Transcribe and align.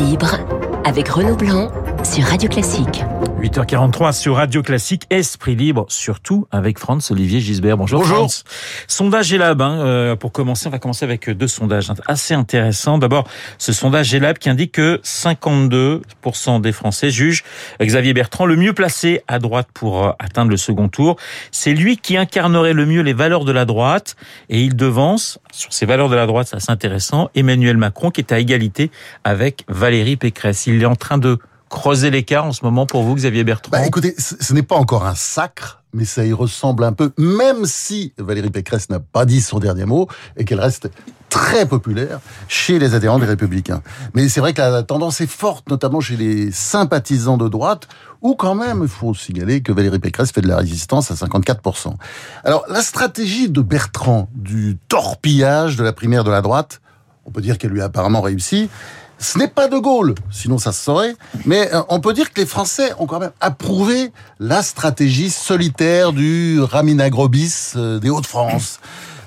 libre 0.00 0.36
avec 0.84 1.08
Renaud 1.08 1.36
Blanc 1.36 1.70
sur 2.04 2.24
Radio 2.24 2.48
Classique. 2.48 3.04
8h43 3.40 4.12
sur 4.12 4.36
Radio 4.36 4.62
Classique, 4.62 5.04
Esprit 5.10 5.54
Libre, 5.54 5.86
surtout 5.88 6.46
avec 6.50 6.78
France 6.78 7.10
Olivier 7.10 7.40
Gisbert. 7.40 7.76
Bonjour, 7.76 8.00
Bonjour. 8.00 8.18
France. 8.18 8.44
Sondage 8.86 9.32
Elab, 9.32 9.60
hein, 9.62 9.80
euh, 9.80 10.16
pour 10.16 10.30
commencer, 10.30 10.68
on 10.68 10.70
va 10.70 10.78
commencer 10.78 11.04
avec 11.04 11.28
deux 11.30 11.48
sondages 11.48 11.90
assez 12.06 12.34
intéressants. 12.34 12.98
D'abord, 12.98 13.26
ce 13.58 13.72
sondage 13.72 14.14
Elab 14.14 14.38
qui 14.38 14.50
indique 14.50 14.72
que 14.72 15.00
52% 15.02 16.60
des 16.60 16.72
Français 16.72 17.10
jugent 17.10 17.44
Xavier 17.80 18.12
Bertrand 18.12 18.46
le 18.46 18.56
mieux 18.56 18.72
placé 18.72 19.22
à 19.26 19.38
droite 19.38 19.68
pour 19.72 20.04
euh, 20.04 20.12
atteindre 20.18 20.50
le 20.50 20.56
second 20.56 20.88
tour. 20.88 21.16
C'est 21.50 21.72
lui 21.72 21.96
qui 21.96 22.16
incarnerait 22.16 22.74
le 22.74 22.86
mieux 22.86 23.02
les 23.02 23.14
valeurs 23.14 23.44
de 23.44 23.52
la 23.52 23.64
droite 23.64 24.16
et 24.48 24.60
il 24.60 24.76
devance, 24.76 25.38
sur 25.50 25.72
ces 25.72 25.86
valeurs 25.86 26.08
de 26.08 26.16
la 26.16 26.26
droite, 26.26 26.48
c'est 26.50 26.56
assez 26.56 26.72
intéressant, 26.72 27.30
Emmanuel 27.34 27.76
Macron 27.76 28.10
qui 28.10 28.20
est 28.20 28.32
à 28.32 28.38
égalité 28.38 28.90
avec 29.24 29.64
Valérie 29.68 30.16
Pécresse. 30.16 30.66
Il 30.66 30.82
est 30.82 30.86
en 30.86 30.96
train 30.96 31.18
de 31.18 31.38
creuser 31.70 32.10
l'écart 32.10 32.44
en 32.44 32.52
ce 32.52 32.64
moment 32.64 32.84
pour 32.84 33.02
vous, 33.02 33.14
Xavier 33.14 33.44
Bertrand 33.44 33.70
Bah, 33.70 33.86
écoutez, 33.86 34.14
ce 34.18 34.52
n'est 34.52 34.62
pas 34.62 34.76
encore 34.76 35.06
un 35.06 35.14
sacre, 35.14 35.82
mais 35.94 36.04
ça 36.04 36.24
y 36.26 36.32
ressemble 36.32 36.84
un 36.84 36.92
peu, 36.92 37.12
même 37.16 37.64
si 37.64 38.12
Valérie 38.18 38.50
Pécresse 38.50 38.90
n'a 38.90 39.00
pas 39.00 39.24
dit 39.24 39.40
son 39.40 39.58
dernier 39.58 39.86
mot 39.86 40.08
et 40.36 40.44
qu'elle 40.44 40.60
reste 40.60 40.90
très 41.30 41.64
populaire 41.64 42.20
chez 42.48 42.78
les 42.78 42.94
adhérents 42.94 43.18
des 43.18 43.26
Républicains. 43.26 43.82
Mais 44.14 44.28
c'est 44.28 44.40
vrai 44.40 44.52
que 44.52 44.60
la 44.60 44.82
tendance 44.82 45.20
est 45.20 45.30
forte, 45.30 45.70
notamment 45.70 46.00
chez 46.00 46.16
les 46.16 46.50
sympathisants 46.50 47.38
de 47.38 47.48
droite, 47.48 47.88
où 48.20 48.34
quand 48.34 48.56
même, 48.56 48.80
il 48.82 48.88
faut 48.88 49.14
signaler 49.14 49.62
que 49.62 49.72
Valérie 49.72 50.00
Pécresse 50.00 50.32
fait 50.32 50.40
de 50.40 50.48
la 50.48 50.56
résistance 50.56 51.10
à 51.10 51.14
54%. 51.14 51.94
Alors, 52.44 52.64
la 52.68 52.82
stratégie 52.82 53.48
de 53.48 53.62
Bertrand, 53.62 54.28
du 54.34 54.76
torpillage 54.88 55.76
de 55.76 55.84
la 55.84 55.92
primaire 55.92 56.24
de 56.24 56.30
la 56.30 56.42
droite, 56.42 56.80
on 57.24 57.30
peut 57.30 57.40
dire 57.40 57.58
qu'elle 57.58 57.70
lui 57.70 57.80
a 57.80 57.84
apparemment 57.84 58.20
réussi, 58.20 58.68
ce 59.20 59.38
n'est 59.38 59.48
pas 59.48 59.68
De 59.68 59.78
Gaulle, 59.78 60.14
sinon 60.30 60.58
ça 60.58 60.72
se 60.72 60.82
saurait, 60.82 61.14
mais 61.44 61.72
euh, 61.74 61.82
on 61.90 62.00
peut 62.00 62.14
dire 62.14 62.32
que 62.32 62.40
les 62.40 62.46
Français 62.46 62.92
ont 62.98 63.06
quand 63.06 63.20
même 63.20 63.32
approuvé 63.40 64.12
la 64.38 64.62
stratégie 64.62 65.30
solitaire 65.30 66.12
du 66.12 66.58
Ramin 66.60 66.98
Agrobis 66.98 67.72
euh, 67.76 67.98
des 67.98 68.08
Hauts-de-France. 68.08 68.80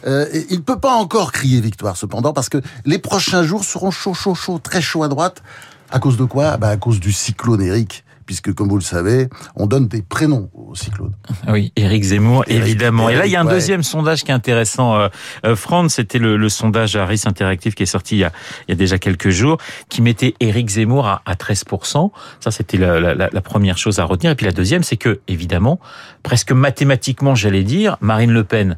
Euh, 0.05 0.27
il 0.49 0.57
ne 0.57 0.63
peut 0.63 0.79
pas 0.79 0.93
encore 0.93 1.31
crier 1.31 1.61
victoire 1.61 1.95
cependant, 1.95 2.33
parce 2.33 2.49
que 2.49 2.59
les 2.85 2.97
prochains 2.97 3.43
jours 3.43 3.63
seront 3.63 3.91
chauds, 3.91 4.15
chauds, 4.15 4.35
chauds, 4.35 4.59
très 4.59 4.81
chauds 4.81 5.03
à 5.03 5.07
droite. 5.07 5.43
À 5.91 5.99
cause 5.99 6.17
de 6.17 6.25
quoi? 6.25 6.57
Bah 6.57 6.69
À 6.69 6.77
cause 6.77 6.99
du 6.99 7.11
cyclone 7.11 7.61
Eric, 7.61 8.03
puisque 8.25 8.53
comme 8.53 8.69
vous 8.69 8.77
le 8.77 8.83
savez, 8.83 9.27
on 9.55 9.67
donne 9.67 9.87
des 9.87 10.01
prénoms 10.01 10.49
au 10.53 10.75
cyclone. 10.75 11.13
Oui, 11.47 11.71
Éric 11.75 12.03
Zemmour, 12.03 12.43
évidemment. 12.47 13.09
Et 13.09 13.15
là, 13.15 13.25
il 13.25 13.31
y 13.31 13.35
a 13.35 13.41
un 13.41 13.45
ouais. 13.45 13.53
deuxième 13.53 13.83
sondage 13.83 14.23
qui 14.23 14.31
est 14.31 14.33
intéressant. 14.33 14.95
Euh, 14.95 15.07
euh, 15.45 15.55
France, 15.55 15.95
c'était 15.95 16.19
le, 16.19 16.37
le 16.37 16.49
sondage 16.49 16.95
Harris 16.95 17.23
Interactive 17.25 17.73
qui 17.73 17.83
est 17.83 17.87
sorti 17.87 18.15
il 18.15 18.19
y, 18.19 18.23
a, 18.23 18.31
il 18.67 18.71
y 18.71 18.73
a 18.73 18.75
déjà 18.75 18.97
quelques 18.97 19.29
jours, 19.29 19.57
qui 19.89 20.01
mettait 20.01 20.33
Éric 20.39 20.69
Zemmour 20.69 21.07
à, 21.07 21.21
à 21.25 21.35
13%. 21.35 22.11
Ça, 22.39 22.51
c'était 22.51 22.77
la, 22.77 22.99
la, 22.99 23.29
la 23.31 23.41
première 23.41 23.77
chose 23.77 23.99
à 23.99 24.05
retenir. 24.05 24.31
Et 24.31 24.35
puis 24.35 24.45
la 24.45 24.51
deuxième, 24.51 24.83
c'est 24.83 24.97
que, 24.97 25.21
évidemment, 25.27 25.79
presque 26.23 26.51
mathématiquement, 26.51 27.35
j'allais 27.35 27.63
dire, 27.63 27.97
Marine 28.01 28.31
Le 28.31 28.43
Pen 28.43 28.77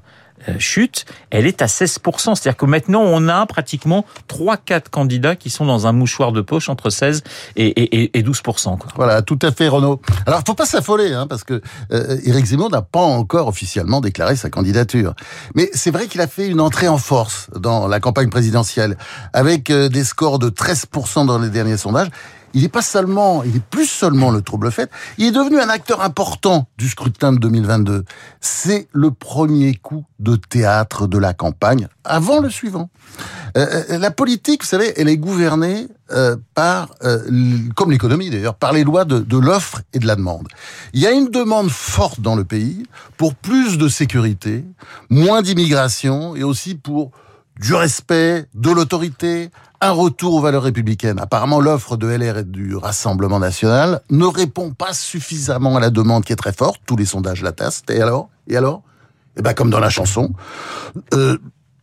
chute, 0.60 1.06
elle 1.32 1.48
est 1.48 1.62
à 1.62 1.66
16%. 1.66 2.36
C'est-à-dire 2.36 2.58
que 2.58 2.66
maintenant, 2.66 3.02
on 3.02 3.28
a 3.28 3.46
pratiquement 3.46 4.06
3-4 4.30 4.90
candidats 4.92 5.36
qui 5.36 5.50
sont 5.50 5.66
dans 5.66 5.88
un 5.88 5.92
mouchoir 5.92 6.32
de 6.32 6.42
poche 6.42 6.70
entre 6.70 6.90
16 6.90 7.24
et, 7.56 7.66
et, 7.68 8.04
et- 8.04 8.20
et 8.20 8.24
12%. 8.24 8.78
Quoi. 8.78 8.90
Voilà, 8.96 9.22
tout 9.22 9.40
à 9.42 9.52
fait, 9.52 9.68
Renaud. 9.68 10.02
Alors, 10.26 10.42
faut 10.46 10.54
pas 10.54 10.66
s'affoler, 10.66 11.14
hein, 11.14 11.28
parce 11.28 11.44
que 11.44 11.62
euh, 11.92 12.18
Zemmour 12.46 12.70
n'a 12.70 12.82
pas 12.82 13.00
encore 13.02 13.48
officiellement 13.48 14.02
déclaré 14.02 14.36
sa 14.36 14.50
candidature. 14.50 15.14
Mais 15.56 15.70
c'est 15.74 15.92
vrai 15.92 16.08
qu'il 16.08 16.22
a 16.22 16.28
fait 16.28 16.48
une 16.48 16.62
entrée 16.62 16.88
en 16.88 16.98
force 16.98 17.48
dans 17.56 17.88
la 17.88 18.00
campagne 18.00 18.30
présidentielle, 18.30 18.98
avec 19.34 19.70
euh, 19.70 19.90
des 19.90 20.04
scores 20.04 20.38
de 20.40 20.50
13% 20.50 21.26
dans 21.26 21.40
les 21.40 21.50
derniers 21.50 21.78
sondages. 21.78 22.10
Il 22.56 22.62
n'est 22.62 22.70
pas 22.70 22.82
seulement, 22.82 23.44
il 23.44 23.58
est 23.58 23.64
plus 23.64 23.86
seulement 23.86 24.32
le 24.32 24.42
trouble 24.42 24.72
fait. 24.72 24.90
Il 25.18 25.26
est 25.28 25.32
devenu 25.32 25.60
un 25.60 25.68
acteur 25.68 26.02
important 26.02 26.68
du 26.78 26.88
scrutin 26.88 27.34
de 27.34 27.38
2022. 27.38 28.06
C'est 28.40 28.88
le 28.94 29.12
premier 29.12 29.76
coup 29.76 30.06
de 30.20 30.38
théâtre 30.38 31.06
de 31.06 31.18
la 31.18 31.34
campagne, 31.34 31.90
avant 32.06 32.40
le 32.40 32.50
suivant. 32.50 32.90
Euh, 33.58 33.84
euh, 33.90 33.98
la 33.98 34.10
politique, 34.10 34.64
vous 34.64 34.70
savez, 34.70 34.94
elle 34.96 35.10
est 35.10 35.18
gouvernée 35.18 35.88
euh, 36.12 36.38
par, 36.54 36.92
comme 37.76 37.92
l'économie 37.92 38.30
d'ailleurs, 38.30 38.56
par 38.56 38.72
les 38.72 38.86
lois 38.86 39.04
de 39.04 39.38
l'offre 39.38 39.82
et 39.92 40.00
de 40.00 40.08
la 40.08 40.16
demande. 40.16 40.48
Il 40.94 41.02
y 41.02 41.08
a 41.08 41.12
une 41.12 41.30
demande 41.30 41.70
forte 41.70 42.22
dans 42.22 42.38
le 42.38 42.46
pays 42.46 42.86
pour 43.18 43.36
plus 43.36 43.78
de 43.78 43.90
sécurité, 43.90 44.64
moins 45.10 45.42
d'immigration 45.42 46.38
et 46.38 46.44
aussi 46.44 46.76
pour 46.76 47.12
du 47.60 47.74
respect, 47.74 48.46
de 48.54 48.70
l'autorité, 48.70 49.50
un 49.86 49.92
retour 49.92 50.34
aux 50.36 50.42
valeurs 50.42 50.64
républicaines. 50.64 51.20
Apparemment, 51.20 51.60
l'offre 51.60 51.98
de 51.98 52.08
LR 52.08 52.40
et 52.40 52.44
du 52.44 52.76
Rassemblement 52.76 53.40
national 53.40 54.02
ne 54.10 54.26
répond 54.26 54.72
pas 54.72 54.94
suffisamment 54.94 55.78
à 55.78 55.80
la 55.80 55.90
demande 55.90 56.26
qui 56.26 56.34
est 56.34 56.38
très 56.38 56.54
forte. 56.54 56.82
Tous 56.86 56.96
les 56.96 57.06
sondages 57.06 57.42
l'attestent. 57.42 57.90
Et 57.92 58.02
alors? 58.02 58.30
Et 58.48 58.58
alors? 58.58 58.82
Eh 59.38 59.42
ben, 59.42 59.54
comme 59.54 59.70
dans 59.70 59.80
la 59.80 59.90
chanson, 59.90 60.32
euh, 61.14 61.38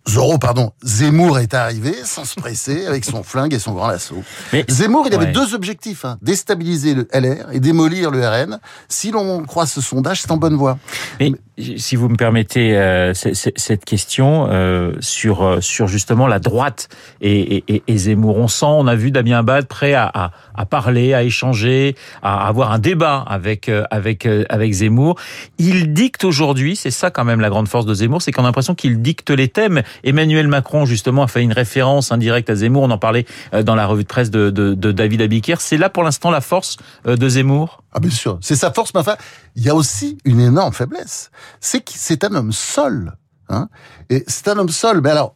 Zorro, 0.08 0.38
pardon, 0.38 0.72
Zemmour 0.82 1.38
est 1.38 1.54
arrivé 1.54 1.94
sans 2.04 2.24
se 2.24 2.34
presser 2.34 2.86
avec 2.86 3.04
son 3.04 3.22
flingue 3.22 3.54
et 3.54 3.60
son 3.60 3.72
grand 3.72 3.86
lasso. 3.86 4.16
Mais- 4.52 4.64
Zemmour, 4.68 5.06
il 5.06 5.14
avait 5.14 5.26
Ouais. 5.26 5.32
deux 5.32 5.54
objectifs 5.54 6.04
hein, 6.04 6.18
déstabiliser 6.22 6.94
le 6.94 7.06
LR 7.12 7.52
et 7.52 7.60
démolir 7.60 8.10
le 8.10 8.26
RN. 8.26 8.58
Si 8.88 9.12
l'on 9.12 9.44
croit 9.44 9.66
ce 9.66 9.80
sondage, 9.80 10.22
c'est 10.22 10.30
en 10.32 10.38
bonne 10.38 10.56
voie. 10.56 10.78
Mais 11.20 11.32
si 11.58 11.96
vous 11.96 12.08
me 12.08 12.16
permettez 12.16 12.76
euh, 12.78 13.12
cette 13.14 13.84
question 13.84 14.48
euh, 14.50 14.92
sur 15.00 15.42
euh, 15.42 15.60
sur 15.60 15.86
justement 15.86 16.26
la 16.26 16.38
droite 16.38 16.88
et, 17.20 17.62
et, 17.68 17.82
et- 17.86 17.98
Zemmour, 17.98 18.38
on 18.38 18.48
sent, 18.48 18.64
on 18.66 18.86
a 18.86 18.94
vu 18.94 19.10
Damien 19.10 19.38
Abad 19.40 19.66
prêt 19.66 19.92
à, 19.94 20.10
à, 20.12 20.30
à 20.54 20.64
parler, 20.64 21.12
à 21.14 21.22
échanger, 21.22 21.94
à 22.22 22.48
avoir 22.48 22.72
un 22.72 22.78
débat 22.78 23.24
avec 23.28 23.68
euh, 23.68 23.84
avec 23.90 24.24
euh, 24.24 24.44
avec 24.48 24.72
Zemmour. 24.72 25.16
Il 25.58 25.92
dicte 25.92 26.24
aujourd'hui, 26.24 26.74
c'est 26.74 26.90
ça 26.90 27.10
quand 27.10 27.24
même 27.24 27.40
la 27.40 27.50
grande 27.50 27.68
force 27.68 27.84
de 27.86 27.94
Zemmour, 27.94 28.22
c'est 28.22 28.32
qu'on 28.32 28.42
a 28.44 28.46
l'impression 28.46 28.74
qu'il 28.74 29.02
dicte 29.02 29.30
les 29.30 29.48
thèmes. 29.48 29.82
Emmanuel 30.04 30.48
Macron 30.48 30.86
justement 30.86 31.22
a 31.24 31.28
fait 31.28 31.42
une 31.42 31.52
référence 31.52 32.12
indirecte 32.12 32.48
à 32.50 32.54
Zemmour. 32.54 32.82
On 32.84 32.90
en 32.90 32.98
parlait 32.98 33.26
dans 33.64 33.74
la 33.74 33.86
revue 33.86 34.04
de 34.04 34.08
presse 34.08 34.30
de, 34.30 34.50
de, 34.50 34.74
de 34.74 34.92
David 34.92 35.20
Abiker. 35.22 35.56
C'est 35.60 35.76
là 35.76 35.90
pour 35.90 36.02
l'instant 36.02 36.30
la 36.30 36.40
force 36.40 36.78
de 37.04 37.28
Zemmour? 37.28 37.81
Ah 37.92 38.00
bien 38.00 38.10
sûr, 38.10 38.38
c'est 38.40 38.56
sa 38.56 38.72
force, 38.72 38.92
mais 38.94 39.00
enfin, 39.00 39.16
il 39.56 39.62
y 39.64 39.68
a 39.68 39.74
aussi 39.74 40.18
une 40.24 40.40
énorme 40.40 40.72
faiblesse. 40.72 41.30
C'est 41.60 41.80
que 41.80 41.92
c'est 41.94 42.24
un 42.24 42.34
homme 42.34 42.52
seul. 42.52 43.12
Hein 43.48 43.68
et 44.08 44.24
c'est 44.26 44.48
un 44.48 44.56
homme 44.58 44.70
seul. 44.70 45.00
Mais 45.02 45.10
alors, 45.10 45.34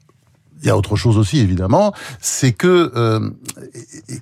il 0.63 0.67
y 0.67 0.71
a 0.71 0.77
autre 0.77 0.97
chose 0.97 1.19
aussi, 1.19 1.39
évidemment, 1.41 1.93
c'est 2.21 2.53
que 2.53 2.91
euh, 2.97 3.29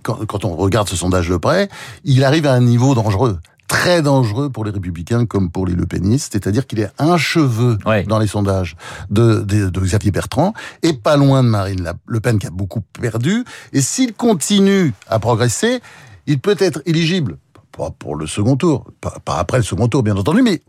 quand, 0.03 0.27
quand 0.27 0.45
on 0.45 0.57
regarde 0.57 0.89
ce 0.89 0.97
sondage 0.97 1.29
de 1.29 1.37
près, 1.37 1.69
il 2.03 2.25
arrive 2.25 2.47
à 2.47 2.53
un 2.55 2.61
niveau 2.61 2.95
dangereux. 2.95 3.39
Très 3.69 4.03
dangereux 4.03 4.51
pour 4.51 4.65
les 4.65 4.71
républicains 4.73 5.27
comme 5.27 5.51
pour 5.51 5.67
les 5.67 5.75
lepénistes, 5.75 6.33
c'est-à-dire 6.33 6.67
qu'il 6.67 6.81
est 6.81 6.91
un 6.99 7.17
cheveu 7.17 7.79
Ouais. 7.87 8.03
dans 8.03 8.19
les 8.19 8.27
sondages 8.27 8.77
de, 9.11 9.41
de, 9.41 9.71
de 9.71 9.81
Xavier 9.81 10.11
Bertrand 10.11 10.53
et 10.83 10.93
pas 10.93 11.17
loin 11.17 11.43
de 11.43 11.49
Marine 11.49 11.93
Le 12.07 12.21
Pen 12.21 12.39
qui 12.39 12.47
a 12.47 12.51
beaucoup 12.51 12.81
perdu. 13.01 13.45
Et 13.73 13.81
s'il 13.81 14.13
continue 14.13 14.93
à 15.09 15.19
progresser, 15.19 15.81
il 16.27 16.41
peut 16.41 16.57
être 16.59 16.83
éligible, 16.85 17.39
pas 17.77 17.91
pour 17.99 18.17
le 18.17 18.27
second 18.27 18.57
tour, 18.57 18.85
pas, 19.01 19.17
pas 19.25 19.37
après 19.39 19.59
le 19.59 19.65
second 19.65 19.89
tour 19.89 20.03
bien 20.03 20.17
entendu, 20.17 20.43
mais 20.43 20.63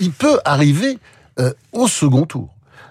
il 0.00 0.12
peut 0.12 0.38
arriver 0.44 0.98
euh, 1.38 1.52
au 1.72 1.88
second 1.88 2.24
tour. 2.24 2.48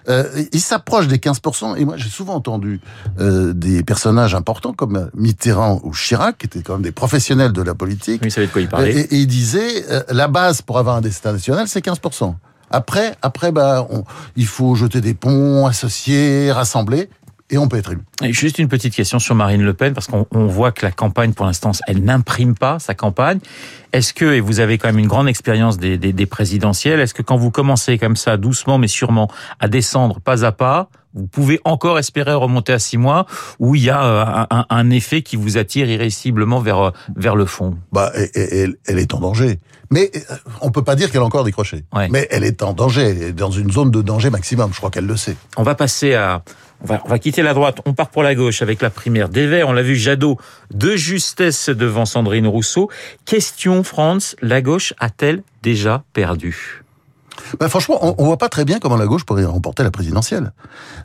Euh, 0.08 0.24
il 0.52 0.60
s'approche 0.60 1.06
des 1.06 1.18
15%, 1.18 1.76
et 1.76 1.84
moi 1.84 1.96
j'ai 1.96 2.08
souvent 2.08 2.34
entendu 2.34 2.80
euh, 3.20 3.52
des 3.54 3.84
personnages 3.84 4.34
importants 4.34 4.72
comme 4.72 5.10
Mitterrand 5.14 5.80
ou 5.84 5.92
Chirac, 5.92 6.38
qui 6.38 6.46
étaient 6.46 6.62
quand 6.62 6.72
même 6.74 6.82
des 6.82 6.90
professionnels 6.92 7.52
de 7.52 7.62
la 7.62 7.74
politique, 7.74 8.20
Oui, 8.24 8.28
de 8.30 8.46
quoi 8.46 8.60
il 8.60 8.64
et, 8.64 8.68
parlait. 8.68 9.00
et 9.00 9.16
il 9.16 9.26
disait, 9.28 9.84
euh, 9.90 10.02
la 10.08 10.26
base 10.26 10.60
pour 10.60 10.78
avoir 10.78 10.96
un 10.96 11.00
destin 11.02 11.32
national, 11.32 11.68
c'est 11.68 11.84
15%. 11.84 12.34
Après, 12.70 13.14
après, 13.22 13.52
bah, 13.52 13.86
on- 13.90 14.02
il 14.34 14.46
faut 14.46 14.74
jeter 14.74 15.00
des 15.00 15.14
ponts, 15.14 15.66
associer, 15.66 16.50
rassembler, 16.50 17.08
et 17.52 17.58
on 17.58 17.68
peut 17.68 17.76
être 17.76 17.92
élu. 17.92 18.00
Et 18.22 18.32
juste 18.32 18.58
une 18.58 18.66
petite 18.68 18.94
question 18.94 19.20
sur 19.20 19.34
Marine 19.36 19.62
Le 19.62 19.74
Pen, 19.74 19.94
parce 19.94 20.08
qu'on 20.08 20.26
on 20.32 20.46
voit 20.46 20.72
que 20.72 20.84
la 20.84 20.90
campagne, 20.90 21.32
pour 21.34 21.46
l'instant, 21.46 21.70
elle 21.86 22.02
n'imprime 22.02 22.54
pas 22.56 22.78
sa 22.80 22.94
campagne. 22.94 23.38
Est-ce 23.92 24.12
que, 24.14 24.24
et 24.24 24.40
vous 24.40 24.58
avez 24.58 24.78
quand 24.78 24.88
même 24.88 24.98
une 24.98 25.06
grande 25.06 25.28
expérience 25.28 25.78
des, 25.78 25.98
des, 25.98 26.12
des 26.12 26.26
présidentielles, 26.26 26.98
est-ce 26.98 27.14
que 27.14 27.22
quand 27.22 27.36
vous 27.36 27.50
commencez 27.50 27.98
comme 27.98 28.16
ça, 28.16 28.36
doucement 28.38 28.78
mais 28.78 28.88
sûrement, 28.88 29.30
à 29.60 29.68
descendre 29.68 30.18
pas 30.18 30.44
à 30.44 30.52
pas, 30.52 30.88
vous 31.14 31.26
pouvez 31.26 31.60
encore 31.64 31.98
espérer 31.98 32.32
remonter 32.32 32.72
à 32.72 32.78
six 32.78 32.96
mois, 32.96 33.26
où 33.58 33.74
il 33.74 33.82
y 33.84 33.90
a 33.90 34.02
euh, 34.02 34.24
un, 34.24 34.46
un- 34.50 34.66
un 34.70 34.90
effet 34.90 35.20
qui 35.20 35.36
vous 35.36 35.58
attire 35.58 35.86
irrésistiblement 35.90 36.58
vers, 36.60 36.78
euh, 36.78 36.90
vers 37.16 37.36
le 37.36 37.44
fond? 37.44 37.76
Bah, 37.92 38.10
elle, 38.34 38.76
elle 38.86 38.98
est 38.98 39.12
en 39.12 39.20
danger. 39.20 39.58
Mais 39.90 40.10
euh, 40.16 40.36
on 40.62 40.70
peut 40.70 40.82
pas 40.82 40.96
dire 40.96 41.10
qu'elle 41.12 41.20
a 41.20 41.24
encore 41.26 41.44
décroché. 41.44 41.84
Ouais. 41.94 42.08
Mais 42.10 42.26
elle 42.30 42.44
est 42.44 42.62
en 42.62 42.72
danger, 42.72 43.02
elle 43.02 43.22
est 43.22 43.32
dans 43.34 43.50
une 43.50 43.70
zone 43.70 43.90
de 43.90 44.00
danger 44.00 44.30
maximum. 44.30 44.70
Je 44.72 44.78
crois 44.78 44.88
qu'elle 44.90 45.04
le 45.06 45.18
sait. 45.18 45.36
On 45.58 45.62
va 45.64 45.74
passer 45.74 46.14
à... 46.14 46.42
On 46.82 46.86
va, 46.86 47.00
on 47.04 47.08
va 47.08 47.18
quitter 47.18 47.42
la 47.42 47.54
droite, 47.54 47.80
on 47.84 47.94
part 47.94 48.10
pour 48.10 48.22
la 48.22 48.34
gauche 48.34 48.60
avec 48.60 48.82
la 48.82 48.90
primaire 48.90 49.28
des 49.28 49.46
Verts. 49.46 49.68
On 49.68 49.72
l'a 49.72 49.82
vu, 49.82 49.94
Jadot 49.94 50.38
de 50.72 50.96
justesse 50.96 51.68
devant 51.68 52.04
Sandrine 52.04 52.46
Rousseau. 52.46 52.90
Question, 53.24 53.84
France, 53.84 54.34
la 54.42 54.60
gauche 54.62 54.92
a-t-elle 54.98 55.42
déjà 55.62 56.02
perdu? 56.12 56.82
Ben 57.60 57.68
franchement, 57.68 57.98
on, 58.02 58.14
on 58.18 58.24
voit 58.26 58.36
pas 58.38 58.48
très 58.48 58.64
bien 58.64 58.78
comment 58.78 58.96
la 58.96 59.06
gauche 59.06 59.24
pourrait 59.24 59.44
remporter 59.44 59.82
la 59.82 59.90
présidentielle. 59.90 60.52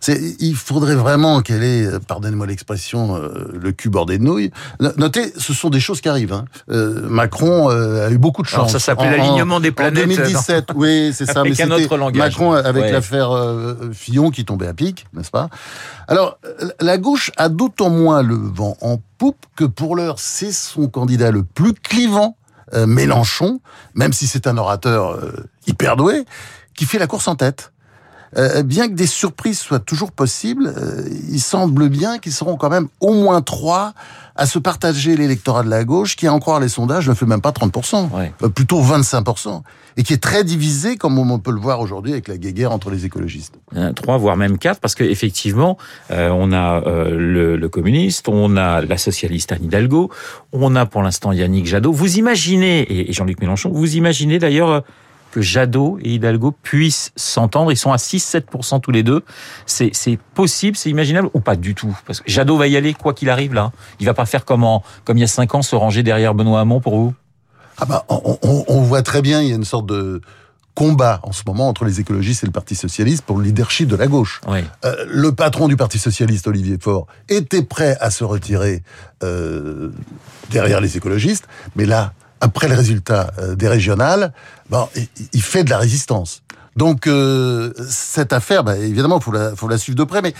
C'est, 0.01 0.19
il 0.39 0.55
faudrait 0.55 0.95
vraiment 0.95 1.41
qu'elle 1.41 1.63
ait, 1.63 1.85
euh, 1.85 1.99
pardonnez-moi 1.99 2.47
l'expression, 2.47 3.15
euh, 3.15 3.51
le 3.53 3.71
cul 3.71 3.89
bordé 3.89 4.17
de 4.17 4.23
nouilles. 4.23 4.51
No- 4.79 4.91
Notez, 4.97 5.33
ce 5.37 5.53
sont 5.53 5.69
des 5.69 5.79
choses 5.79 6.01
qui 6.01 6.09
arrivent. 6.09 6.33
Hein. 6.33 6.45
Euh, 6.71 7.07
Macron 7.09 7.69
euh, 7.69 8.07
a 8.07 8.11
eu 8.11 8.17
beaucoup 8.17 8.41
de 8.43 8.47
chance. 8.47 8.59
Alors, 8.59 8.69
ça 8.71 8.79
s'appelait 8.79 9.07
En- 9.07 9.11
l'alignement 9.11 9.59
des 9.59 9.69
en 9.69 9.73
planètes, 9.73 10.05
2017, 10.07 10.69
oui, 10.75 11.11
c'est 11.13 11.25
ça. 11.25 11.39
Avec 11.41 11.57
mais 11.57 11.63
un 11.65 11.71
autre 11.71 11.97
langage. 11.97 12.17
Macron 12.39 12.53
avec 12.53 12.83
Ouais. 12.83 12.91
l'affaire 12.91 13.31
euh, 13.35 13.75
Fillon 13.93 14.29
qui 14.31 14.43
tombait 14.45 14.67
à 14.67 14.73
pic, 14.73 15.07
n'est-ce 15.13 15.31
pas? 15.31 15.49
Alors, 16.07 16.39
la 16.79 16.97
gauche 16.97 17.31
a 17.37 17.49
d'autant 17.49 17.89
moins 17.89 18.21
le 18.23 18.35
vent 18.35 18.77
en 18.81 18.97
poupe 19.17 19.45
que 19.55 19.65
pour 19.65 19.95
l'heure, 19.95 20.19
c'est 20.19 20.51
son 20.51 20.87
candidat 20.87 21.31
le 21.31 21.43
plus 21.43 21.73
clivant, 21.73 22.35
euh, 22.73 22.85
Mélenchon, 22.85 23.59
même 23.95 24.13
si 24.13 24.27
c'est 24.27 24.45
un 24.47 24.57
orateur 24.57 25.11
euh, 25.11 25.31
hyper 25.67 25.95
doué, 25.97 26.25
qui 26.75 26.85
fait 26.85 26.99
la 26.99 27.07
course 27.07 27.27
en 27.27 27.35
tête. 27.35 27.71
Euh, 28.37 28.61
bien 28.61 28.89
que 28.89 28.93
des 28.93 29.07
surprises 29.07 29.57
soient 29.57 29.79
toujours 29.79 30.11
possibles, 30.11 30.73
euh, 30.77 31.07
il 31.29 31.39
semble 31.39 31.87
bien 31.87 32.19
qu'ils 32.19 32.33
seront 32.33 32.57
quand 32.57 32.69
même 32.69 32.89
au 32.99 33.13
moins 33.13 33.41
trois 33.41 33.93
à 34.35 34.45
se 34.45 34.59
partager 34.59 35.15
l'électorat 35.15 35.63
de 35.63 35.69
la 35.69 35.85
gauche, 35.85 36.17
qui, 36.17 36.27
à 36.27 36.33
en 36.33 36.39
croire 36.39 36.59
les 36.59 36.67
sondages, 36.67 37.07
ne 37.07 37.13
fait 37.13 37.25
même 37.25 37.39
pas 37.41 37.51
30%, 37.51 38.09
Ouais. 38.13 38.33
euh, 38.43 38.49
plutôt 38.49 38.81
25%, 38.83 39.63
et 39.95 40.03
qui 40.03 40.11
est 40.11 40.21
très 40.21 40.43
divisé, 40.43 40.97
comme 40.97 41.17
on 41.17 41.39
peut 41.39 41.51
le 41.51 41.59
voir 41.59 41.79
aujourd'hui 41.79 42.11
avec 42.11 42.27
la 42.27 42.37
guéguerre 42.37 42.73
entre 42.73 42.89
les 42.91 43.05
écologistes. 43.05 43.55
Euh, 43.77 43.93
trois 43.93 44.17
voire 44.17 44.35
même 44.35 44.57
quatre 44.57 44.81
parce 44.81 44.93
que 44.93 45.05
effectivement 45.05 45.77
euh, 46.11 46.29
on 46.29 46.51
a 46.51 46.83
euh, 46.85 47.09
le, 47.17 47.55
le 47.55 47.69
communiste, 47.69 48.27
on 48.27 48.57
a 48.57 48.81
la 48.81 48.97
socialiste 48.97 49.53
Anne 49.53 49.63
Hidalgo, 49.63 50.11
on 50.51 50.75
a 50.75 50.85
pour 50.85 51.01
l'instant 51.01 51.31
Yannick 51.31 51.65
Jadot. 51.65 51.93
Vous 51.93 52.17
imaginez 52.17 52.81
et 52.81 53.09
et 53.09 53.13
Jean-Luc 53.13 53.39
Mélenchon, 53.39 53.71
vous 53.73 53.95
imaginez 53.95 54.37
d'ailleurs 54.37 54.69
euh, 54.69 54.81
que 55.31 55.41
Jadot 55.41 55.99
et 56.01 56.13
Hidalgo 56.15 56.51
puissent 56.63 57.11
s'entendre. 57.15 57.71
Ils 57.71 57.77
sont 57.77 57.91
à 57.91 57.97
6-7% 57.97 58.81
tous 58.81 58.91
les 58.91 59.03
deux. 59.03 59.23
C'est 59.65 60.19
possible, 60.33 60.77
c'est 60.77 60.89
imaginable 60.89 61.29
ou 61.33 61.39
pas 61.39 61.55
du 61.55 61.75
tout? 61.75 61.95
Parce 62.05 62.21
que 62.21 62.29
Jadot 62.31 62.57
va 62.57 62.67
y 62.67 62.77
aller 62.77 62.93
quoi 62.93 63.13
qu'il 63.13 63.29
arrive 63.29 63.53
là. 63.53 63.71
Il 63.99 64.05
va 64.05 64.13
pas 64.13 64.25
faire 64.25 64.45
comme 64.45 64.63
en, 64.63 64.83
comme 65.05 65.17
il 65.17 65.21
y 65.21 65.23
a 65.23 65.27
cinq 65.27 65.53
ans 65.55 65.61
se 65.61 65.75
ranger 65.75 66.03
derrière 66.03 66.33
Benoît 66.33 66.61
Hamon 66.61 66.79
pour 66.79 66.97
vous? 66.97 67.13
Ah 67.77 67.85
bah, 67.85 68.05
on, 68.09 68.37
on- 68.41 68.65
on 68.67 68.81
voit 68.81 69.03
très 69.03 69.21
bien, 69.21 69.41
il 69.41 69.49
y 69.49 69.51
a 69.51 69.55
une 69.55 69.63
sorte 69.65 69.85
de 69.85 70.21
combat 70.73 71.19
en 71.23 71.31
ce 71.31 71.41
moment 71.47 71.67
entre 71.67 71.85
les 71.85 71.99
écologistes 71.99 72.43
et 72.43 72.45
le 72.47 72.51
Parti 72.51 72.75
socialiste 72.75 73.23
pour 73.23 73.37
le 73.39 73.43
leadership 73.45 73.87
de 73.87 73.95
la 73.95 74.05
gauche. 74.07 74.41
Oui. 74.47 74.59
Euh, 74.85 74.95
le 75.09 75.31
patron 75.31 75.67
du 75.67 75.75
Parti 75.75 75.97
socialiste, 75.99 76.47
Olivier 76.47 76.77
Faure, 76.79 77.07
était 77.29 77.63
prêt 77.63 77.97
à 77.99 78.11
se 78.11 78.23
retirer 78.23 78.83
euh, 79.23 79.89
derrière 80.51 80.79
les 80.81 80.95
écologistes, 80.97 81.47
mais 81.75 81.85
là, 81.85 82.13
après 82.41 82.67
le 82.67 82.75
résultat 82.75 83.31
euh, 83.39 83.55
des 83.55 83.67
régionales, 83.67 84.33
bon, 84.69 84.87
il, 84.95 85.07
il 85.33 85.41
fait 85.41 85.63
de 85.63 85.69
la 85.69 85.77
résistance. 85.77 86.41
Donc 86.75 87.07
euh, 87.07 87.73
cette 87.89 88.33
affaire, 88.33 88.63
bah, 88.63 88.77
évidemment, 88.77 89.19
faut 89.19 89.31
la, 89.31 89.55
faut 89.55 89.67
la 89.67 89.77
suivre 89.77 89.97
de 89.97 90.03
près, 90.03 90.21
mais 90.21 90.33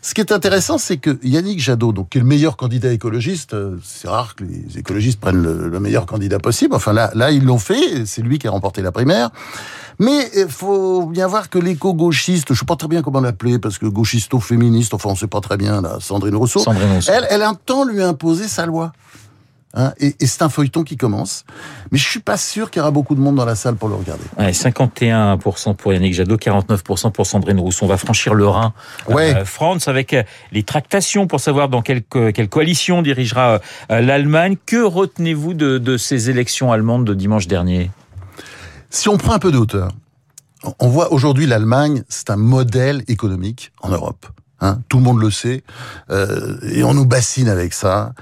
ce 0.00 0.14
qui 0.14 0.20
est 0.20 0.30
intéressant, 0.30 0.78
c'est 0.78 0.98
que 0.98 1.18
Yannick 1.24 1.60
Jadot, 1.60 1.92
donc 1.92 2.10
qui 2.10 2.18
est 2.18 2.20
le 2.20 2.26
meilleur 2.26 2.56
candidat 2.56 2.92
écologiste, 2.92 3.54
euh, 3.54 3.78
c'est 3.82 4.06
rare 4.08 4.36
que 4.36 4.44
les 4.44 4.78
écologistes 4.78 5.18
prennent 5.18 5.42
le, 5.42 5.68
le 5.68 5.80
meilleur 5.80 6.06
candidat 6.06 6.38
possible. 6.38 6.74
Enfin 6.74 6.92
là, 6.92 7.10
là 7.14 7.32
ils 7.32 7.44
l'ont 7.44 7.58
fait. 7.58 8.06
C'est 8.06 8.22
lui 8.22 8.38
qui 8.38 8.46
a 8.46 8.50
remporté 8.50 8.80
la 8.80 8.92
primaire. 8.92 9.30
Mais 9.98 10.30
il 10.36 10.48
faut 10.48 11.06
bien 11.06 11.26
voir 11.26 11.50
que 11.50 11.58
l'éco-gauchiste, 11.58 12.54
je 12.54 12.58
sais 12.58 12.64
pas 12.64 12.76
très 12.76 12.86
bien 12.86 13.02
comment 13.02 13.20
l'appeler, 13.20 13.58
parce 13.58 13.78
que 13.78 13.86
gauchisto-féministe, 13.86 14.94
enfin 14.94 15.08
on 15.10 15.16
sait 15.16 15.26
pas 15.26 15.40
très 15.40 15.56
bien, 15.56 15.82
là, 15.82 15.96
Sandrine 15.98 16.36
Rousseau, 16.36 16.60
Sandrine 16.60 16.92
Rousseau. 16.92 17.10
elle, 17.12 17.26
elle 17.30 17.42
entend 17.42 17.84
lui 17.84 18.00
imposer 18.00 18.46
sa 18.46 18.66
loi. 18.66 18.92
Hein, 19.74 19.92
et 19.98 20.16
et 20.20 20.26
c'est 20.26 20.42
un 20.42 20.48
feuilleton 20.48 20.82
qui 20.82 20.96
commence. 20.96 21.44
Mais 21.92 21.98
je 21.98 22.08
suis 22.08 22.20
pas 22.20 22.36
sûr 22.36 22.70
qu'il 22.70 22.80
y 22.80 22.82
aura 22.82 22.90
beaucoup 22.90 23.14
de 23.14 23.20
monde 23.20 23.36
dans 23.36 23.44
la 23.44 23.54
salle 23.54 23.76
pour 23.76 23.88
le 23.88 23.94
regarder. 23.94 24.24
Ouais, 24.38 24.50
51% 24.50 25.76
pour 25.76 25.92
Yannick 25.92 26.14
Jadot, 26.14 26.36
49% 26.36 27.12
pour 27.12 27.26
Sandrine 27.26 27.60
Rousseau. 27.60 27.84
On 27.84 27.88
va 27.88 27.98
franchir 27.98 28.34
le 28.34 28.46
Rhin. 28.46 28.72
Ouais. 29.08 29.34
Euh, 29.34 29.44
France 29.44 29.88
avec 29.88 30.14
euh, 30.14 30.22
les 30.52 30.62
tractations 30.62 31.26
pour 31.26 31.40
savoir 31.40 31.68
dans 31.68 31.82
quelle, 31.82 32.02
quelle 32.02 32.48
coalition 32.48 33.02
dirigera 33.02 33.60
euh, 33.90 34.00
l'Allemagne. 34.00 34.56
Que 34.64 34.82
retenez-vous 34.82 35.54
de, 35.54 35.78
de 35.78 35.96
ces 35.96 36.30
élections 36.30 36.72
allemandes 36.72 37.04
de 37.04 37.14
dimanche 37.14 37.46
dernier? 37.46 37.90
Si 38.90 39.08
on 39.08 39.18
prend 39.18 39.34
un 39.34 39.38
peu 39.38 39.52
de 39.52 39.58
hauteur, 39.58 39.92
on 40.78 40.88
voit 40.88 41.12
aujourd'hui 41.12 41.46
l'Allemagne, 41.46 42.02
c'est 42.08 42.30
un 42.30 42.36
modèle 42.36 43.04
économique 43.06 43.72
en 43.82 43.90
Europe. 43.90 44.26
Hein, 44.60 44.80
tout 44.88 44.96
le 44.98 45.04
monde 45.04 45.20
le 45.20 45.30
sait, 45.30 45.62
euh, 46.10 46.58
et 46.62 46.82
on 46.82 46.92
nous 46.94 47.06
bassine 47.06 47.48
avec 47.48 47.72
ça. 47.72 48.12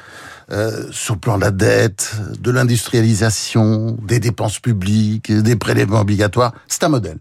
Euh, 0.53 0.87
sur 0.93 1.15
le 1.15 1.21
plan 1.21 1.37
de 1.39 1.41
la 1.43 1.51
dette, 1.51 2.15
de 2.39 2.51
l'industrialisation, 2.53 3.97
des 4.03 4.21
dépenses 4.21 4.61
publiques, 4.61 5.33
des 5.33 5.57
prélèvements 5.57 6.01
obligatoires, 6.01 6.53
c'est 6.69 6.85
un 6.85 6.89
modèle. 6.89 7.19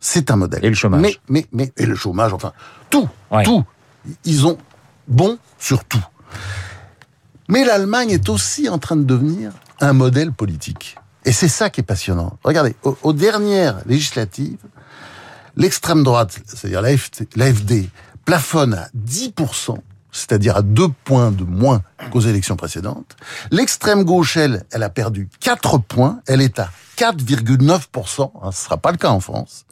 C'est 0.00 0.30
un 0.32 0.36
modèle. 0.36 0.64
Et 0.64 0.68
le 0.68 0.74
chômage. 0.74 1.00
Mais, 1.00 1.16
mais, 1.28 1.46
mais, 1.52 1.72
et 1.76 1.86
le 1.86 1.94
chômage, 1.94 2.32
enfin, 2.32 2.52
tout, 2.90 3.08
Ouais. 3.30 3.44
tout. 3.44 3.64
Ils 4.24 4.46
ont 4.46 4.58
bon 5.06 5.38
sur 5.58 5.84
tout. 5.84 6.04
Mais 7.48 7.64
l'Allemagne 7.64 8.10
est 8.10 8.28
aussi 8.28 8.68
en 8.68 8.78
train 8.78 8.96
de 8.96 9.04
devenir 9.04 9.52
un 9.80 9.92
modèle 9.92 10.32
politique. 10.32 10.96
Et 11.24 11.32
c'est 11.32 11.48
ça 11.48 11.70
qui 11.70 11.80
est 11.82 11.84
passionnant. 11.84 12.36
Regardez, 12.42 12.74
aux, 12.82 12.96
aux 13.02 13.12
dernières 13.12 13.78
législatives, 13.86 14.58
l'extrême 15.56 16.02
droite, 16.02 16.38
c'est-à-dire 16.46 16.82
l'AFD, 16.82 17.28
l'AFD, 17.36 17.88
plafonne 18.26 18.74
à 18.74 18.88
10%, 18.94 19.78
c'est-à-dire 20.12 20.58
à 20.58 20.62
deux 20.62 20.88
points 21.04 21.30
de 21.30 21.44
moins 21.44 21.82
qu'aux 22.10 22.20
élections 22.20 22.56
précédentes. 22.56 23.16
L'extrême 23.50 24.04
gauche, 24.04 24.36
elle, 24.36 24.64
elle 24.72 24.82
a 24.82 24.90
perdu 24.90 25.30
4 25.40 25.78
points, 25.78 26.20
elle 26.26 26.42
est 26.42 26.58
à 26.58 26.68
4,9%, 26.98 28.30
hein, 28.42 28.52
ce 28.52 28.64
sera 28.64 28.76
pas 28.76 28.90
le 28.90 28.98
cas 28.98 29.10
en 29.10 29.20
France. 29.20 29.64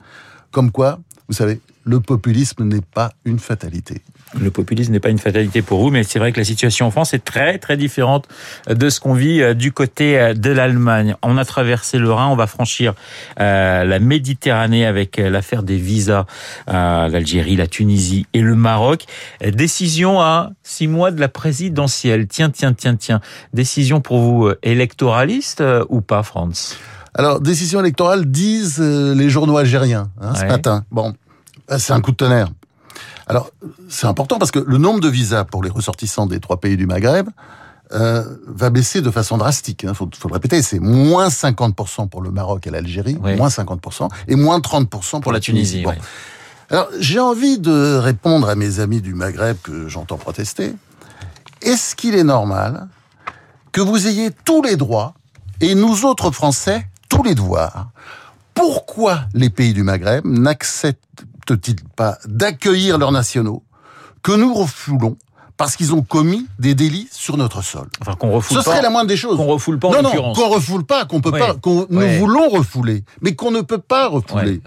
Comme 0.51 0.71
quoi, 0.71 1.01
vous 1.29 1.35
savez, 1.35 1.61
le 1.85 2.01
populisme 2.01 2.65
n'est 2.65 2.81
pas 2.81 3.12
une 3.25 3.39
fatalité. 3.39 4.03
Le 4.40 4.50
populisme 4.50 4.92
n'est 4.92 5.00
pas 5.00 5.10
une 5.10 5.19
fatalité 5.19 5.62
pour 5.62 5.81
vous, 5.81 5.90
mais 5.90 6.02
c'est 6.02 6.19
vrai 6.19 6.32
que 6.32 6.40
la 6.40 6.44
situation 6.44 6.86
en 6.86 6.90
France 6.90 7.14
est 7.14 7.25
très 7.25 7.58
très 7.58 7.76
différente 7.76 8.26
de 8.69 8.90
ce 8.90 9.00
qu'on 9.00 9.14
vit 9.14 9.40
euh, 9.40 9.54
du 9.54 9.72
côté 9.72 10.19
euh, 10.19 10.34
de 10.34 10.50
l'Allemagne. 10.50 11.14
On 11.22 11.38
a 11.38 11.44
traversé 11.44 11.98
le 11.98 12.12
Rhin, 12.12 12.28
on 12.28 12.36
va 12.36 12.46
franchir 12.46 12.94
euh, 13.40 13.84
la 13.84 13.98
Méditerranée 13.98 14.86
avec 14.86 15.16
l'affaire 15.19 15.62
des 15.62 15.76
visas 15.76 16.26
à 16.66 17.08
l'Algérie, 17.08 17.56
la 17.56 17.66
Tunisie 17.66 18.26
et 18.32 18.40
le 18.40 18.54
Maroc. 18.54 19.04
Décision 19.40 20.20
à 20.20 20.50
six 20.62 20.88
mois 20.88 21.10
de 21.10 21.20
la 21.20 21.28
présidentielle. 21.28 22.26
Tiens, 22.26 22.50
tiens, 22.50 22.72
tiens, 22.72 22.96
tiens. 22.96 23.20
Décision 23.52 24.00
pour 24.00 24.19
vous 24.19 24.50
électoraliste 24.62 25.60
euh, 25.60 25.84
ou 25.88 26.00
pas, 26.00 26.22
France 26.22 26.76
Alors, 27.14 27.40
décision 27.40 27.81
électorale, 27.81 28.26
disent 28.26 28.81
les 28.81 29.31
journaux 29.31 29.56
algériens 29.56 30.10
hein, 30.20 30.34
ce 30.34 30.44
matin. 30.46 30.84
Bon, 30.90 31.14
c'est 31.78 31.92
un 31.92 32.00
coup 32.00 32.10
de 32.10 32.16
tonnerre. 32.16 32.48
Alors, 33.26 33.50
c'est 33.88 34.06
important 34.06 34.38
parce 34.38 34.50
que 34.50 34.59
le 34.59 34.79
nombre 34.79 35.00
de 35.00 35.09
visas 35.09 35.44
pour 35.44 35.62
les 35.62 35.71
ressortissants 35.71 36.26
des 36.26 36.41
trois 36.41 36.58
pays 36.60 36.77
du 36.77 36.87
Maghreb 36.87 37.29
euh, 37.93 38.25
va 38.46 38.70
baisser 38.70 39.01
de 39.03 39.10
façon 39.10 39.37
drastique. 39.39 39.84
Il 39.89 39.94
faut, 39.94 40.08
faut 40.19 40.29
le 40.29 40.34
répéter, 40.34 40.60
c'est 40.63 40.79
moins 40.81 41.29
50% 41.29 42.08
pour 42.08 42.22
le 42.22 42.31
Maroc 42.31 42.67
et 42.67 42.70
l'Algérie, 42.70 43.19
Oui. 43.22 43.37
moins 43.37 43.48
50%, 43.48 44.08
et 44.29 44.37
moins 44.37 44.58
30% 44.58 44.89
pour, 44.89 45.20
Pour 45.20 45.32
la 45.32 45.41
Tunisie, 45.41 45.82
Bon. 45.82 45.94
Alors, 46.70 46.89
j'ai 46.98 47.20
envie 47.20 47.58
de 47.58 47.96
répondre 47.98 48.48
à 48.48 48.55
mes 48.55 48.81
amis 48.81 49.01
du 49.03 49.15
Maghreb 49.15 49.56
que 49.63 49.87
j'entends 49.89 50.17
protester. 50.17 50.75
Est-ce 51.60 51.94
qu'il 51.94 52.15
est 52.15 52.25
normal 52.25 52.89
que 53.72 53.81
vous 53.82 54.06
ayez 54.06 54.31
tous 54.44 54.63
les 54.63 54.77
droits 54.77 55.15
et 55.60 55.75
nous 55.75 56.05
autres 56.05 56.31
Français 56.31 56.87
tous 57.08 57.22
les 57.22 57.34
devoirs? 57.34 57.91
Pourquoi 58.55 59.20
les 59.34 59.51
pays 59.51 59.75
du 59.75 59.82
Maghreb 59.82 60.25
n'acceptent-ils 61.51 61.77
pas 61.96 62.19
d'accueillir 62.27 62.98
leurs 62.98 63.13
nationaux 63.13 63.63
que 64.22 64.32
nous 64.32 64.55
refoulons 64.55 65.17
parce 65.56 65.77
qu'ils 65.77 65.94
ont 65.94 66.03
commis 66.03 66.46
des 66.58 66.74
délits 66.74 67.08
sur 67.13 67.36
notre 67.36 67.63
sol? 67.63 67.89
Enfin, 68.01 68.15
qu'on 68.15 68.32
refoule 68.32 68.58
Ce 68.58 68.65
pas. 68.65 68.70
serait 68.70 68.82
la 68.82 68.91
moindre 68.91 69.08
des 69.08 69.17
choses. 69.17 69.36
Qu'on 69.36 69.46
refoule 69.46 69.79
pas 69.79 69.89
en 69.89 70.03
non, 70.03 70.03
non, 70.03 70.32
qu'on 70.32 70.48
refoule 70.48 70.84
pas, 70.84 71.05
qu'on 71.05 71.20
peut 71.20 71.31
pas, 71.31 71.55
qu'on 71.55 71.86
nous 71.91 72.08
voulons 72.19 72.48
refouler, 72.48 73.05
mais 73.20 73.34
qu'on 73.34 73.51
ne 73.51 73.60
peut 73.60 73.79
pas 73.79 74.08
refouler. 74.08 74.60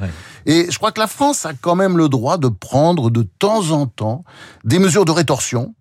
Et 0.45 0.67
je 0.71 0.77
crois 0.77 0.91
que 0.91 0.99
la 0.99 1.07
France 1.07 1.45
a 1.45 1.53
quand 1.53 1.75
même 1.75 1.97
le 1.97 2.07
droit 2.07 2.37
de 2.37 2.47
prendre 2.47 3.09
de 3.09 3.23
temps 3.23 3.71
en 3.71 3.85
temps 3.85 4.23
des 4.63 4.79
mesures 4.79 5.03
de 5.05 5.11
rétorsion. 5.11 5.73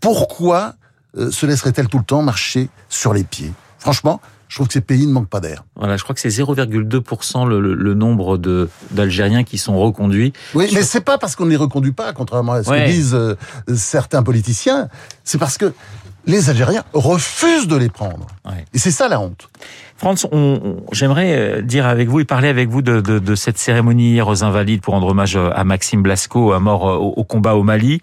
Pourquoi 0.00 0.74
euh, 1.16 1.32
se 1.32 1.44
laisserait-elle 1.46 1.88
tout 1.88 1.98
le 1.98 2.04
temps 2.04 2.22
marcher 2.22 2.68
sur 2.88 3.12
les 3.12 3.24
pieds? 3.24 3.52
Franchement, 3.80 4.20
je 4.48 4.54
trouve 4.56 4.66
que 4.68 4.72
ces 4.72 4.80
pays 4.80 5.06
ne 5.06 5.12
manquent 5.12 5.28
pas 5.28 5.40
d'air. 5.40 5.64
Voilà, 5.76 5.96
je 5.96 6.02
crois 6.02 6.14
que 6.14 6.20
c'est 6.20 6.28
0,2% 6.30 7.46
le, 7.48 7.60
le, 7.60 7.74
le 7.74 7.94
nombre 7.94 8.38
de 8.38 8.68
d'Algériens 8.90 9.44
qui 9.44 9.58
sont 9.58 9.78
reconduits. 9.78 10.32
Oui, 10.54 10.68
mais 10.74 10.82
c'est 10.82 11.00
pas 11.02 11.18
parce 11.18 11.36
qu'on 11.36 11.44
ne 11.44 11.50
les 11.50 11.56
reconduit 11.56 11.92
pas, 11.92 12.12
contrairement 12.12 12.52
à 12.52 12.62
ce 12.64 12.70
Ouais. 12.70 12.84
que 12.86 12.90
disent 12.90 13.14
euh, 13.14 13.34
certains 13.74 14.22
politiciens. 14.22 14.88
C'est 15.24 15.38
parce 15.38 15.58
que 15.58 15.72
les 16.26 16.50
Algériens 16.50 16.84
refusent 16.92 17.68
de 17.68 17.76
les 17.76 17.88
prendre. 17.88 18.26
Ouais. 18.44 18.64
Et 18.74 18.78
c'est 18.78 18.90
ça 18.90 19.08
la 19.08 19.20
honte. 19.20 19.48
Franz, 19.96 20.26
on, 20.30 20.60
on- 20.62 20.76
j'aimerais 20.92 21.36
euh, 21.58 21.62
dire 21.62 21.86
avec 21.86 22.08
vous 22.08 22.20
et 22.20 22.24
parler 22.24 22.48
avec 22.48 22.68
vous 22.68 22.82
de, 22.82 23.00
de, 23.00 23.18
de 23.18 23.34
cette 23.34 23.58
cérémonie 23.58 24.12
hier 24.12 24.28
aux 24.28 24.44
Invalides 24.44 24.80
pour 24.80 24.94
rendre 24.94 25.08
hommage 25.08 25.36
à 25.36 25.64
Maxime 25.64 26.02
Blasco, 26.02 26.52
à 26.52 26.60
mort 26.60 26.88
euh, 26.88 26.96
au, 26.96 27.08
au 27.16 27.24
combat 27.24 27.54
au 27.56 27.62
Mali. 27.64 28.00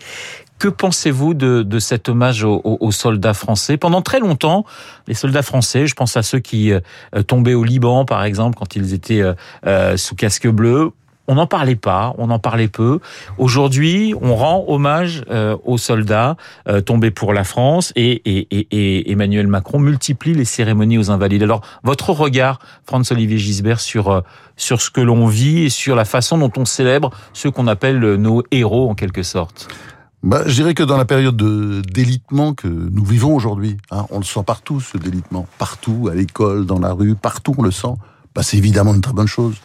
Que 0.58 0.70
pensez-vous 0.70 1.34
de, 1.34 1.64
de 1.64 1.80
cet 1.80 2.08
hommage 2.08 2.44
aux, 2.44 2.62
aux- 2.64 2.92
soldats 2.92 3.34
français? 3.34 3.78
Pendant 3.78 4.02
très 4.02 4.20
longtemps, 4.20 4.66
les 5.08 5.14
soldats 5.14 5.42
français, 5.42 5.86
je 5.86 5.96
pense 5.96 6.16
à 6.16 6.24
ceux 6.24 6.40
qui 6.40 6.72
euh, 6.72 6.80
tombaient 7.28 7.54
au 7.54 7.64
Liban, 7.64 8.06
par 8.06 8.24
exemple, 8.24 8.58
quand 8.58 8.76
ils 8.76 8.94
étaient 8.94 9.22
euh, 9.22 9.34
euh, 9.68 9.98
sous 9.98 10.16
casque 10.16 10.48
bleu, 10.48 10.92
on 11.28 11.36
n'en 11.36 11.48
parlait 11.48 11.76
pas, 11.76 12.14
on 12.20 12.30
en 12.30 12.40
parlait 12.40 12.68
peu. 12.68 13.00
Aujourd'hui, 13.38 14.14
on 14.22 14.36
rend 14.36 14.64
hommage 14.68 15.24
euh, 15.30 15.58
aux 15.66 15.78
soldats 15.78 16.38
euh, 16.70 16.82
tombés 16.82 17.12
pour 17.12 17.34
la 17.34 17.44
France 17.44 17.92
et, 17.96 18.22
et, 18.26 18.48
et, 18.52 18.68
et 18.72 19.12
Emmanuel 19.12 19.48
Macron 19.48 19.80
multiplie 19.80 20.36
les 20.36 20.46
cérémonies 20.46 21.00
aux 21.00 21.10
Invalides. 21.10 21.44
Alors, 21.44 21.62
votre 21.84 22.12
regard, 22.12 22.60
Franz-Olivier 22.86 23.40
Gisbert, 23.40 23.80
sur, 23.80 24.10
euh, 24.10 24.22
sur 24.56 24.82
ce 24.82 24.90
que 24.92 25.02
l'on 25.02 25.26
vit 25.26 25.64
et 25.64 25.70
sur 25.70 25.96
la 25.96 26.06
façon 26.06 26.38
dont 26.38 26.52
on 26.58 26.66
célèbre 26.66 27.10
ceux 27.34 27.50
qu'on 27.52 27.68
appelle 27.68 28.00
nos 28.16 28.44
héros, 28.52 28.90
en 28.90 28.96
quelque 28.96 29.24
sorte? 29.24 29.68
Bah, 30.26 30.42
je 30.48 30.54
dirais 30.54 30.74
que 30.74 30.82
dans 30.82 30.98
la 30.98 31.06
période 31.06 31.38
de 31.38 31.82
délitement 31.82 32.56
que 32.56 32.68
nous 32.68 33.06
vivons 33.06 33.36
aujourd'hui, 33.36 33.78
hein, 33.92 34.08
on 34.10 34.18
le 34.18 34.24
sent 34.24 34.42
partout, 34.44 34.80
ce 34.82 34.98
délitement. 34.98 35.48
Partout, 35.60 36.10
à 36.12 36.16
l'école, 36.16 36.66
dans 36.66 36.80
la 36.80 36.94
rue, 36.94 37.14
partout 37.14 37.54
on 37.60 37.62
le 37.62 37.70
sent. 37.70 37.94
Bah, 38.34 38.42
c'est 38.42 38.58
évidemment 38.58 38.96
une 38.96 39.02
très 39.02 39.14
bonne 39.14 39.28
chose. 39.28 39.56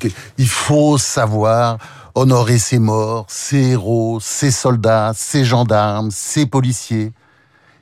Qu'il 0.00 0.48
faut 0.48 0.96
savoir 0.96 1.76
honorer 2.14 2.58
ses 2.58 2.78
morts, 2.78 3.26
ses 3.28 3.72
héros, 3.72 4.20
ses 4.20 4.50
soldats, 4.50 5.12
ses 5.14 5.44
gendarmes, 5.44 6.10
ses 6.10 6.46
policiers. 6.46 7.12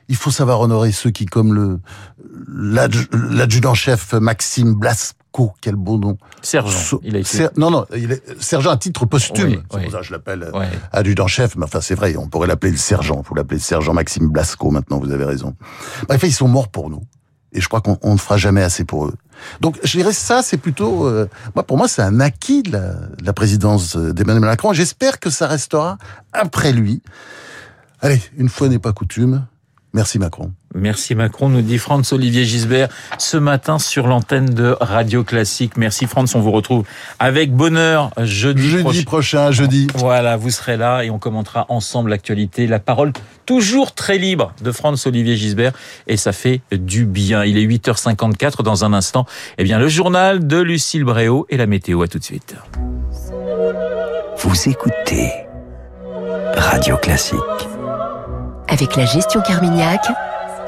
Il 0.09 0.17
faut 0.17 0.29
savoir 0.31 0.59
honorer 0.59 0.91
ceux 0.91 1.11
qui, 1.11 1.25
comme 1.25 1.53
le 1.53 1.79
l'adj- 2.49 3.07
l'adjudant-chef 3.13 4.13
Maxime 4.13 4.75
Quel 5.61 5.75
beau 5.75 5.97
nom. 5.97 6.17
Sergent, 6.41 6.77
So- 6.77 7.01
il 7.03 7.15
a 7.15 7.19
été... 7.19 7.29
Ser- 7.29 7.49
non, 7.55 7.71
non, 7.71 7.85
il 7.95 8.11
est 8.11 8.41
sergent 8.41 8.71
à 8.71 8.77
titre 8.77 9.05
posthume. 9.05 9.47
Oui, 9.47 9.59
c'est 9.71 9.77
oui. 9.77 9.83
pour 9.83 9.91
ça 9.93 9.99
que 9.99 10.05
je 10.05 10.11
l'appelle 10.11 10.43
euh, 10.43 10.51
Ouais. 10.51 10.67
adjudant-chef, 10.91 11.55
mais 11.55 11.63
enfin 11.63 11.79
c'est 11.79 11.95
vrai, 11.95 12.15
on 12.17 12.27
pourrait 12.27 12.47
l'appeler 12.47 12.71
le 12.71 12.77
sergent. 12.77 13.23
Faut 13.23 13.35
l'appeler 13.35 13.57
le 13.57 13.63
sergent 13.63 13.93
Maxime 13.93 14.27
Blasco 14.27 14.69
maintenant, 14.71 14.99
vous 14.99 15.11
avez 15.11 15.23
raison. 15.23 15.55
Bref, 16.07 16.21
ils 16.23 16.33
sont 16.33 16.47
morts 16.49 16.67
pour 16.67 16.89
nous. 16.89 17.03
Et 17.53 17.61
je 17.61 17.67
crois 17.67 17.79
qu'on 17.81 17.97
on 18.01 18.13
ne 18.13 18.17
fera 18.19 18.37
jamais 18.37 18.61
assez 18.63 18.83
pour 18.83 19.05
eux. 19.07 19.13
Donc 19.61 19.79
je 19.83 19.97
dirais 19.97 20.13
ça, 20.13 20.41
c'est 20.43 20.57
plutôt... 20.57 21.07
euh, 21.07 21.27
moi, 21.55 21.63
pour 21.63 21.77
moi, 21.77 21.87
c'est 21.87 22.01
un 22.01 22.19
acquis 22.19 22.61
de 22.61 22.71
la, 22.73 22.93
de 22.93 23.25
la 23.25 23.33
présidence 23.33 23.95
d'Emmanuel 23.95 24.41
Macron. 24.43 24.73
J'espère 24.73 25.19
que 25.19 25.29
ça 25.29 25.47
restera 25.47 25.97
après 26.33 26.73
lui. 26.73 27.01
Allez, 28.01 28.21
une 28.37 28.49
fois 28.49 28.67
n'est 28.67 28.77
pas 28.79 28.91
coutume. 28.93 29.45
Merci 29.93 30.19
Macron. 30.19 30.51
Merci 30.75 31.15
Macron, 31.15 31.49
nous 31.49 31.61
dit 31.61 31.79
Franz 31.79 32.13
Olivier 32.13 32.45
Gisbert 32.45 32.89
ce 33.17 33.37
matin 33.37 33.79
sur 33.79 34.05
l'antenne 34.05 34.45
de 34.45 34.77
Radio 34.79 35.23
Classique. 35.23 35.77
Merci 35.77 36.05
Franz, 36.05 36.35
on 36.37 36.41
vous 36.41 36.51
retrouve 36.51 36.85
avec 37.17 37.51
bonheur 37.51 38.11
jeudi, 38.17 38.69
Jeudi 38.69 38.83
prochain. 38.83 39.03
prochain, 39.03 39.51
jeudi. 39.51 39.87
Voilà, 39.95 40.37
vous 40.37 40.51
serez 40.51 40.77
là 40.77 41.01
et 41.03 41.09
on 41.09 41.17
commentera 41.17 41.65
ensemble 41.69 42.11
l'actualité. 42.11 42.67
La 42.67 42.79
parole 42.79 43.13
toujours 43.47 43.93
très 43.93 44.19
libre 44.19 44.53
de 44.61 44.71
Franz 44.71 45.07
Olivier 45.07 45.35
Gisbert 45.37 45.71
et 46.07 46.17
ça 46.17 46.33
fait 46.33 46.61
du 46.71 47.05
bien. 47.05 47.43
Il 47.43 47.57
est 47.57 47.65
8h54 47.65 48.61
dans 48.61 48.85
un 48.85 48.93
instant. 48.93 49.25
Eh 49.57 49.63
bien, 49.63 49.79
le 49.79 49.87
journal 49.87 50.45
de 50.45 50.57
Lucille 50.57 51.03
Bréau 51.03 51.47
et 51.49 51.57
la 51.57 51.65
météo. 51.65 52.03
À 52.03 52.07
tout 52.07 52.19
de 52.19 52.23
suite. 52.23 52.55
Vous 54.37 54.69
écoutez 54.69 55.31
Radio 56.55 56.95
Classique. 56.97 57.39
Avec 58.67 58.95
la 58.95 59.05
gestion 59.05 59.41
Carmignac, 59.41 60.01